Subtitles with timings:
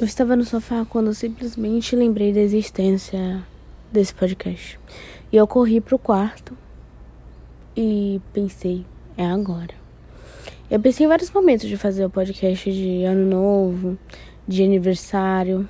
[0.00, 3.44] Eu estava no sofá quando simplesmente lembrei da existência
[3.90, 4.78] desse podcast.
[5.32, 6.56] E eu corri pro quarto
[7.76, 9.74] e pensei, é agora.
[10.70, 13.98] Eu pensei em vários momentos de fazer o podcast de ano novo,
[14.46, 15.68] de aniversário.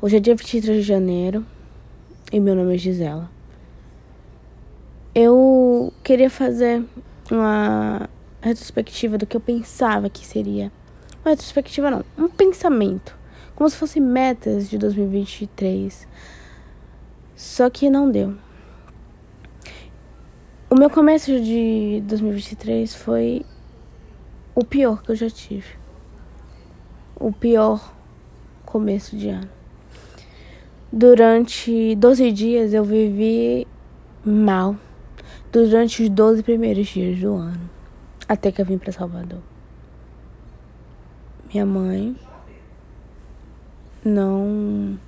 [0.00, 1.44] Hoje é dia 23 de janeiro
[2.32, 3.30] e meu nome é Gisela.
[5.14, 6.82] Eu queria fazer
[7.30, 8.08] uma
[8.40, 10.72] retrospectiva do que eu pensava que seria.
[11.22, 13.15] Uma retrospectiva não, um pensamento
[13.56, 16.06] como se fossem metas de 2023.
[17.34, 18.36] Só que não deu.
[20.68, 23.44] O meu começo de 2023 foi
[24.54, 25.76] o pior que eu já tive.
[27.18, 27.94] O pior
[28.64, 29.48] começo de ano.
[30.92, 33.66] Durante 12 dias eu vivi
[34.24, 34.76] mal.
[35.50, 37.70] Durante os 12 primeiros dias do ano.
[38.28, 39.40] Até que eu vim para Salvador.
[41.50, 42.16] Minha mãe
[44.06, 44.98] não.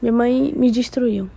[0.00, 1.28] Minha mãe me destruiu.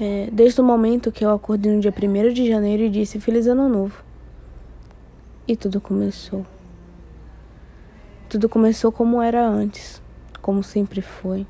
[0.00, 3.46] É, desde o momento que eu acordei no dia 1 de janeiro e disse Feliz
[3.46, 4.02] Ano Novo.
[5.46, 6.46] E tudo começou.
[8.28, 10.02] Tudo começou como era antes,
[10.42, 11.46] como sempre foi,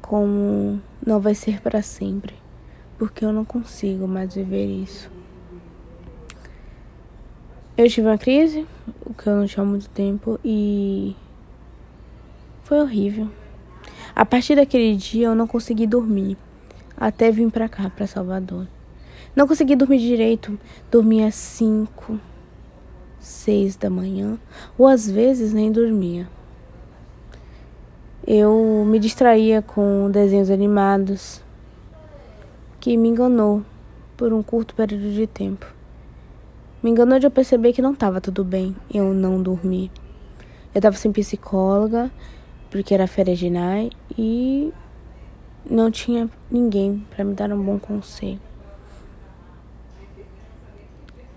[0.00, 2.34] como não vai ser para sempre,
[2.98, 5.10] porque eu não consigo mais viver isso.
[7.76, 8.66] Eu tive uma crise,
[9.04, 11.14] o que eu não tinha há muito tempo, e
[12.72, 13.28] foi horrível.
[14.16, 16.38] A partir daquele dia eu não consegui dormir.
[16.96, 18.66] Até vim pra cá, pra Salvador.
[19.36, 20.58] Não consegui dormir direito.
[20.90, 22.18] Dormia às cinco,
[23.20, 24.38] seis da manhã.
[24.78, 26.26] Ou às vezes nem dormia.
[28.26, 31.42] Eu me distraía com desenhos animados.
[32.80, 33.62] Que me enganou
[34.16, 35.66] por um curto período de tempo.
[36.82, 39.90] Me enganou de eu perceber que não estava tudo bem eu não dormir.
[40.74, 42.10] Eu estava sem psicóloga
[42.72, 44.72] porque era férias de Nai e
[45.70, 48.40] não tinha ninguém para me dar um bom conselho.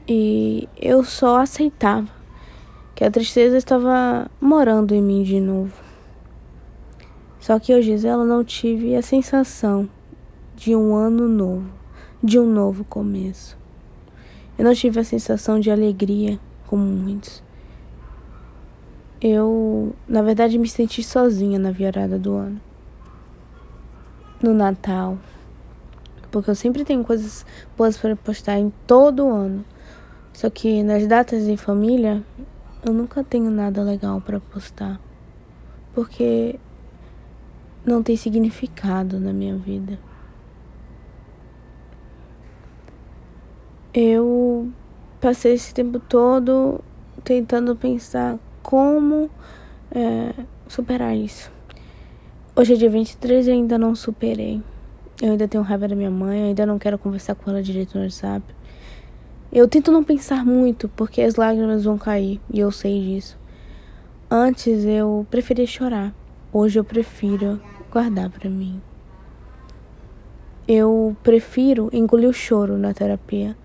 [0.07, 2.07] E eu só aceitava
[2.95, 5.73] que a tristeza estava morando em mim de novo.
[7.41, 9.89] Só que eu, Gisela, não tive a sensação
[10.55, 11.69] de um ano novo,
[12.23, 13.57] de um novo começo.
[14.57, 17.44] Eu não tive a sensação de alegria como muitos.
[19.27, 22.61] Eu, na verdade, me senti sozinha na virada do ano.
[24.39, 25.17] No Natal.
[26.29, 27.43] Porque eu sempre tenho coisas
[27.75, 29.65] boas para postar em todo ano.
[30.31, 32.23] Só que nas datas em família,
[32.85, 35.01] eu nunca tenho nada legal para postar.
[35.95, 36.59] Porque
[37.83, 39.97] não tem significado na minha vida.
[43.91, 44.71] Eu
[45.19, 46.79] passei esse tempo todo
[47.23, 49.29] tentando pensar como
[49.91, 50.33] é,
[50.67, 51.51] superar isso.
[52.55, 54.59] Hoje é dia 23 e ainda não superei.
[55.21, 58.03] Eu ainda tenho raiva da minha mãe, ainda não quero conversar com ela direito no
[58.03, 58.43] WhatsApp.
[59.53, 63.37] Eu tento não pensar muito porque as lágrimas vão cair e eu sei disso.
[64.31, 66.11] Antes eu preferia chorar.
[66.51, 67.61] Hoje eu prefiro
[67.91, 68.81] guardar para mim.
[70.67, 73.55] Eu prefiro engolir o choro na terapia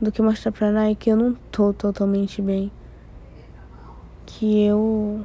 [0.00, 2.72] do que mostrar pra Nai que eu não tô totalmente bem
[4.26, 5.24] que eu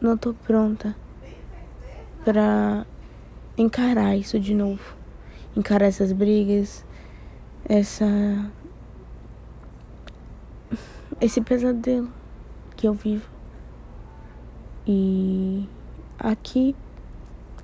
[0.00, 0.96] não tô pronta
[2.24, 2.86] para
[3.56, 4.94] encarar isso de novo,
[5.56, 6.84] encarar essas brigas,
[7.68, 8.06] essa
[11.20, 12.08] esse pesadelo
[12.76, 13.28] que eu vivo.
[14.86, 15.68] E
[16.18, 16.76] aqui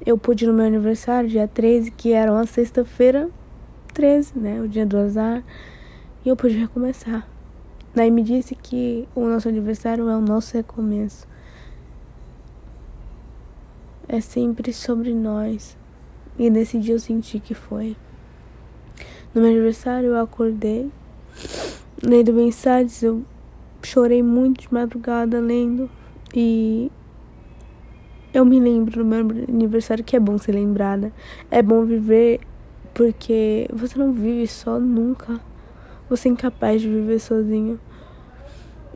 [0.04, 3.30] eu pude no meu aniversário, dia 13, que era uma sexta-feira
[3.94, 4.60] 13, né?
[4.60, 5.42] O dia do azar.
[6.24, 7.26] E eu pude recomeçar.
[7.94, 11.28] Daí me disse que o nosso aniversário é o nosso recomeço.
[14.08, 15.76] É sempre sobre nós.
[16.36, 17.96] E nesse dia eu senti que foi.
[19.32, 20.90] No meu aniversário eu acordei,
[22.02, 23.24] lendo mensagens, eu
[23.82, 25.88] chorei muito de madrugada lendo.
[26.34, 26.90] E
[28.32, 31.12] eu me lembro no meu aniversário que é bom ser lembrada.
[31.48, 32.40] É bom viver
[32.92, 35.40] porque você não vive só nunca.
[36.08, 37.80] Você é incapaz de viver sozinho.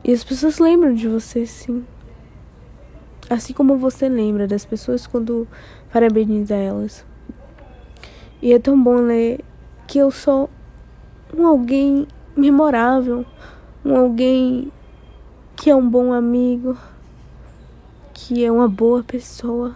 [0.03, 1.85] E as pessoas lembram de você, sim.
[3.29, 5.47] Assim como você lembra das pessoas quando
[5.91, 7.05] parabeniza elas.
[8.41, 9.43] E é tão bom ler
[9.87, 10.49] que eu sou
[11.35, 13.25] um alguém memorável,
[13.83, 14.71] um alguém
[15.55, 16.77] que é um bom amigo,
[18.13, 19.75] que é uma boa pessoa,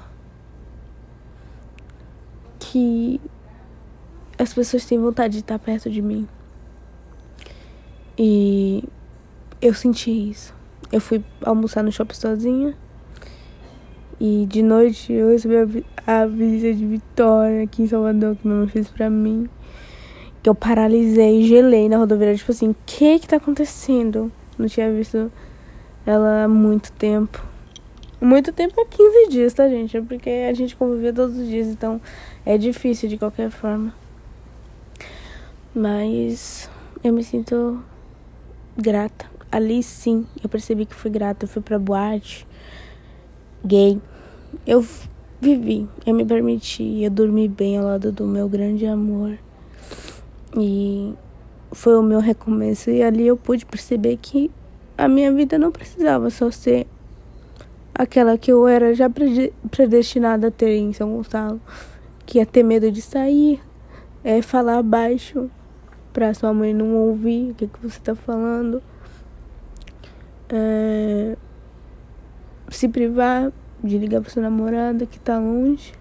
[2.57, 3.19] que
[4.39, 6.27] as pessoas têm vontade de estar perto de mim.
[8.17, 8.83] E
[9.61, 10.53] eu senti isso.
[10.91, 12.77] eu fui almoçar no shopping sozinha.
[14.19, 18.67] E de noite eu recebi a, visita de Vitória aqui em Salvador, que minha mãe
[18.67, 19.49] fez pra mim.
[20.41, 24.31] Que eu paralisei, gelei na rodoviária, tipo assim, o que que tá acontecendo?
[24.57, 25.31] Não tinha visto
[26.05, 27.43] ela há muito tempo.
[28.21, 29.97] Muito tempo é 15 dias, tá, gente?
[29.97, 31.99] É porque a gente convivia todos os dias, então
[32.45, 33.93] é difícil de qualquer forma.
[35.73, 36.69] Mas
[37.03, 37.83] eu me sinto
[38.77, 39.25] grata.
[39.51, 41.45] Ali sim, eu percebi que fui grata.
[41.45, 42.47] Eu fui pra boate
[43.63, 44.01] gay.
[44.65, 44.85] Eu
[45.41, 49.37] vivi, eu me permiti, eu dormi bem ao lado do meu grande amor.
[50.57, 51.13] E
[51.71, 52.89] foi o meu recomeço.
[52.89, 54.51] E ali eu pude perceber que
[54.97, 56.87] a minha vida não precisava só ser
[57.93, 59.09] aquela que eu era já
[59.69, 61.61] predestinada a ter em São Gonçalo,
[62.25, 63.61] que ia ter medo de sair,
[64.23, 65.49] é falar baixo
[66.13, 68.81] para sua mãe não ouvir o que, que você tá falando,
[70.47, 71.35] é,
[72.69, 73.51] se privar
[73.83, 75.91] de ligar para sua namorada que tá longe,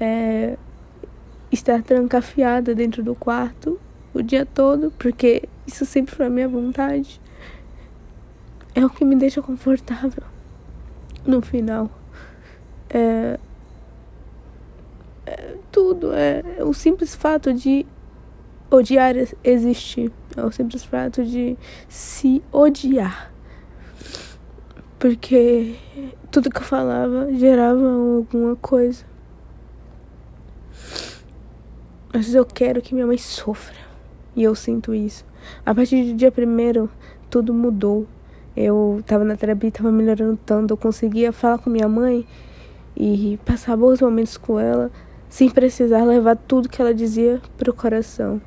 [0.00, 0.56] é,
[1.52, 3.78] estar trancafiada dentro do quarto
[4.12, 7.20] o dia todo, porque isso sempre foi a minha vontade.
[8.74, 10.24] É o que me deixa confortável
[11.24, 11.90] no final.
[12.88, 13.38] É,
[15.26, 17.86] é, tudo é o simples fato de
[18.70, 20.12] odiar existir.
[20.36, 21.56] É o simples fato de
[21.88, 23.32] se odiar.
[24.98, 25.76] Porque
[26.30, 29.04] tudo que eu falava gerava alguma coisa.
[32.12, 33.76] Às vezes eu quero que minha mãe sofra.
[34.36, 35.24] E eu sinto isso.
[35.64, 36.90] A partir do dia primeiro,
[37.28, 38.06] tudo mudou.
[38.56, 40.72] Eu tava na terapia, tava melhorando tanto.
[40.72, 42.26] Eu conseguia falar com minha mãe
[42.96, 44.90] e passar bons momentos com ela
[45.28, 48.40] sem precisar levar tudo que ela dizia pro coração.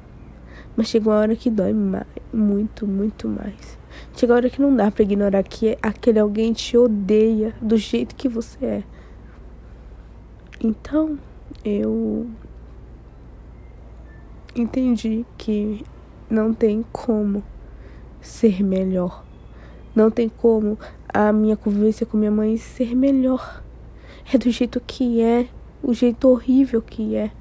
[0.75, 3.77] Mas chega uma hora que dói mais, muito, muito mais.
[4.15, 8.15] Chega uma hora que não dá para ignorar que aquele alguém te odeia do jeito
[8.15, 8.83] que você é.
[10.59, 11.19] Então,
[11.63, 12.27] eu
[14.55, 15.83] entendi que
[16.29, 17.43] não tem como
[18.21, 19.23] ser melhor.
[19.95, 23.63] Não tem como a minha convivência com minha mãe ser melhor.
[24.33, 25.47] É do jeito que é,
[25.83, 27.31] o jeito horrível que é.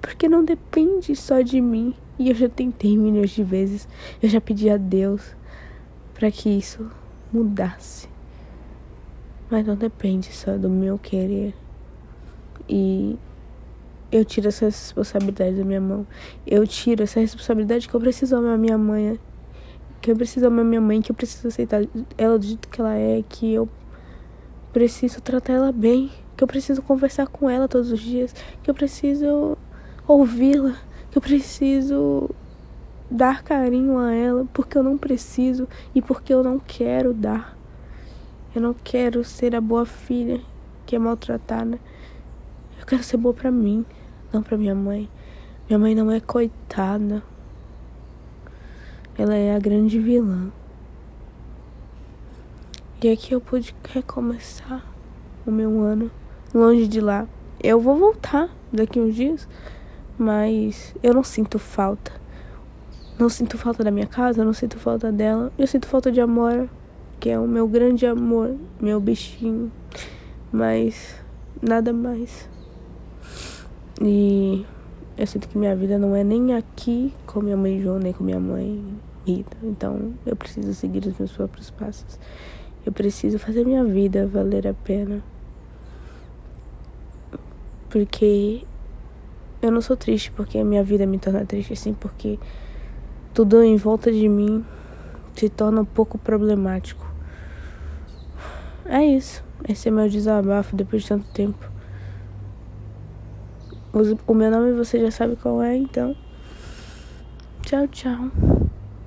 [0.00, 1.94] Porque não depende só de mim.
[2.18, 3.88] E eu já tentei milhões de vezes.
[4.22, 5.36] Eu já pedi a Deus
[6.14, 6.90] para que isso
[7.32, 8.08] mudasse.
[9.50, 11.54] Mas não depende só do meu querer.
[12.68, 13.16] E
[14.10, 16.06] eu tiro essa responsabilidade da minha mão.
[16.46, 19.18] Eu tiro essa responsabilidade que eu preciso amar minha mãe
[20.00, 21.82] que eu preciso amar minha mãe, que eu preciso aceitar
[22.16, 23.68] ela do jeito que ela é, que eu
[24.72, 28.74] preciso tratar ela bem, que eu preciso conversar com ela todos os dias, que eu
[28.74, 29.56] preciso
[30.06, 30.76] ouvi-la,
[31.10, 32.30] que eu preciso
[33.10, 37.56] dar carinho a ela, porque eu não preciso e porque eu não quero dar.
[38.54, 40.40] Eu não quero ser a boa filha
[40.84, 41.78] que é maltratada.
[42.78, 43.84] Eu quero ser boa para mim,
[44.32, 45.08] não para minha mãe.
[45.68, 47.22] Minha mãe não é coitada.
[49.16, 50.50] Ela é a grande vilã.
[53.02, 54.84] E aqui eu pude recomeçar
[55.46, 56.10] o meu ano
[56.54, 57.28] longe de lá.
[57.62, 59.48] Eu vou voltar daqui uns dias,
[60.18, 62.12] mas eu não sinto falta.
[63.18, 65.52] Não sinto falta da minha casa, não sinto falta dela.
[65.58, 66.68] Eu sinto falta de amor,
[67.18, 69.72] que é o meu grande amor, meu bichinho.
[70.52, 71.16] Mas
[71.62, 72.48] nada mais.
[74.00, 74.64] E
[75.16, 78.22] eu sinto que minha vida não é nem aqui com minha mãe João, nem com
[78.22, 78.84] minha mãe
[79.26, 79.56] Rita.
[79.62, 82.18] Então eu preciso seguir os meus próprios passos.
[82.86, 85.22] Eu preciso fazer minha vida valer a pena.
[87.90, 88.64] Porque
[89.60, 92.38] eu não sou triste porque a minha vida me torna triste, assim, porque
[93.34, 94.64] tudo em volta de mim
[95.34, 97.06] se torna um pouco problemático.
[98.84, 99.44] É isso.
[99.68, 101.70] Esse é meu desabafo depois de tanto tempo.
[104.26, 106.16] O meu nome você já sabe qual é, então.
[107.62, 108.57] Tchau, tchau.